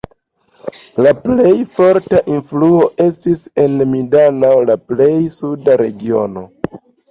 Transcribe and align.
La 1.07 1.11
plej 1.25 1.51
forta 1.75 2.21
influo 2.37 2.81
estis 3.05 3.45
en 3.65 3.77
Mindanao, 3.93 4.65
la 4.73 4.81
plej 4.91 5.13
suda 5.39 5.79
regiono. 5.85 6.47